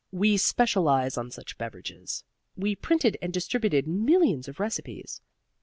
We 0.11 0.35
specialized 0.37 1.15
on 1.15 1.29
such 1.29 1.59
beverages. 1.59 2.23
We 2.57 2.75
printed 2.75 3.17
and 3.21 3.31
distributed 3.31 3.87
millions 3.87 4.47
of 4.47 4.59
recipes. 4.59 5.21